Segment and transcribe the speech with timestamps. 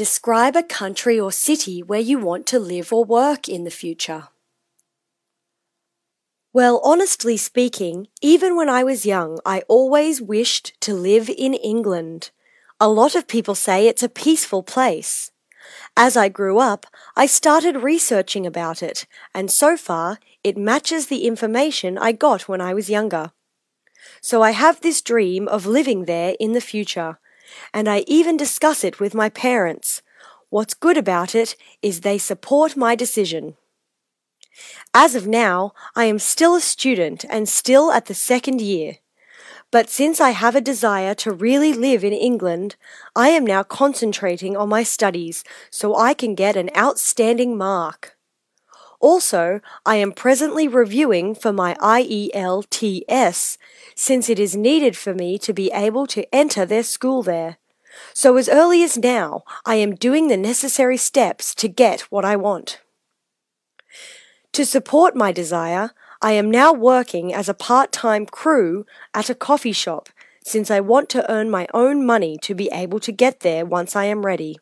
[0.00, 4.28] Describe a country or city where you want to live or work in the future.
[6.54, 12.30] Well, honestly speaking, even when I was young, I always wished to live in England.
[12.80, 15.32] A lot of people say it's a peaceful place.
[15.98, 21.26] As I grew up, I started researching about it, and so far, it matches the
[21.26, 23.32] information I got when I was younger.
[24.22, 27.18] So I have this dream of living there in the future
[27.72, 30.02] and I even discuss it with my parents.
[30.48, 33.56] What's good about it is they support my decision.
[34.92, 38.98] As of now, I am still a student and still at the second year.
[39.70, 42.74] But since I have a desire to really live in England,
[43.14, 48.16] I am now concentrating on my studies so I can get an outstanding mark.
[49.00, 53.56] Also, I am presently reviewing for my IELTS
[53.94, 57.56] since it is needed for me to be able to enter their school there.
[58.12, 62.36] So as early as now, I am doing the necessary steps to get what I
[62.36, 62.80] want.
[64.52, 68.84] To support my desire, I am now working as a part-time crew
[69.14, 70.10] at a coffee shop
[70.44, 73.96] since I want to earn my own money to be able to get there once
[73.96, 74.58] I am ready.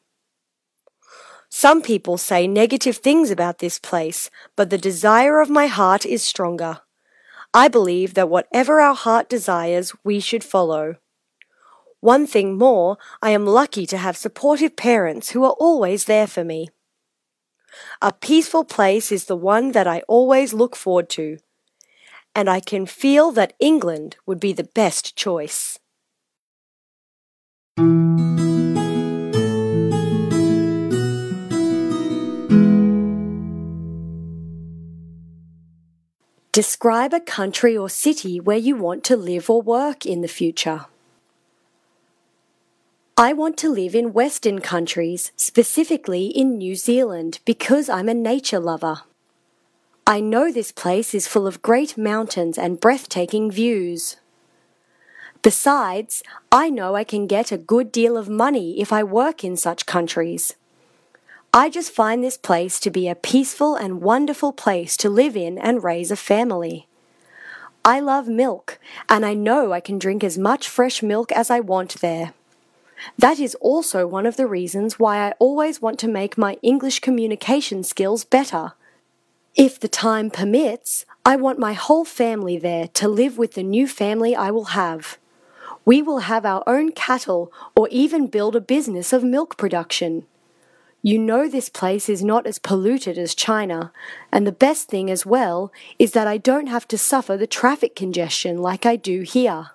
[1.50, 6.22] Some people say negative things about this place, but the desire of my heart is
[6.22, 6.80] stronger.
[7.54, 10.96] I believe that whatever our heart desires, we should follow.
[12.00, 16.44] One thing more, I am lucky to have supportive parents who are always there for
[16.44, 16.68] me.
[18.00, 21.38] A peaceful place is the one that I always look forward to,
[22.34, 25.78] and I can feel that England would be the best choice.
[36.58, 40.86] Describe a country or city where you want to live or work in the future.
[43.16, 48.58] I want to live in Western countries, specifically in New Zealand, because I'm a nature
[48.58, 49.02] lover.
[50.04, 54.16] I know this place is full of great mountains and breathtaking views.
[55.42, 59.56] Besides, I know I can get a good deal of money if I work in
[59.56, 60.56] such countries.
[61.58, 65.58] I just find this place to be a peaceful and wonderful place to live in
[65.58, 66.86] and raise a family.
[67.84, 71.58] I love milk, and I know I can drink as much fresh milk as I
[71.58, 72.32] want there.
[73.18, 77.00] That is also one of the reasons why I always want to make my English
[77.00, 78.74] communication skills better.
[79.56, 83.88] If the time permits, I want my whole family there to live with the new
[83.88, 85.18] family I will have.
[85.84, 90.24] We will have our own cattle or even build a business of milk production.
[91.08, 93.92] You know this place is not as polluted as China,
[94.30, 97.96] and the best thing as well is that I don't have to suffer the traffic
[97.96, 99.70] congestion like I do here.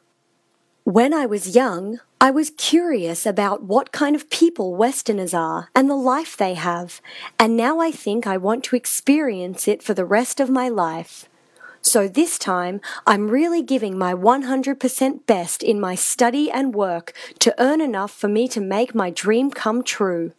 [0.84, 5.90] When I was young, I was curious about what kind of people Westerners are and
[5.90, 7.02] the life they have,
[7.40, 11.28] and now I think I want to experience it for the rest of my life.
[11.82, 17.56] So this time, I'm really giving my 100% best in my study and work to
[17.58, 20.34] earn enough for me to make my dream come true.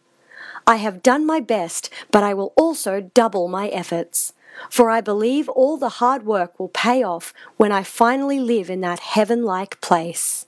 [0.64, 4.32] I have done my best, but I will also double my efforts.
[4.68, 8.80] For I believe all the hard work will pay off when I finally live in
[8.82, 10.42] that heaven like place.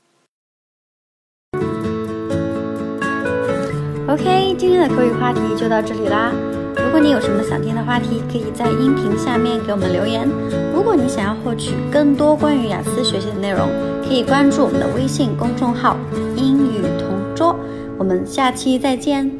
[4.08, 6.32] OK，今天的口语话题就到这里啦。
[6.76, 10.28] 如果你有什么想听的话题，可以在音频下面给我们留言。
[10.75, 13.69] 如果你想要获取更多关于雅思学习的内容，
[14.03, 15.97] 可以关注我们的微信公众号“
[16.36, 17.56] 英语同桌”。
[17.97, 19.30] 我们下期再见。